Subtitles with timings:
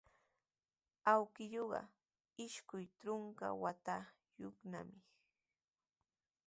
[1.11, 1.81] Awkilluuqa
[2.45, 4.99] isqun trunka watayuqnami.